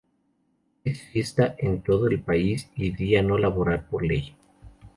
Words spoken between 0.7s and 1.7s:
Es fiesta